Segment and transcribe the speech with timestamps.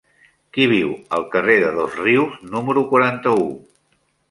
[0.55, 3.49] Qui viu al carrer de Dosrius número quaranta-u?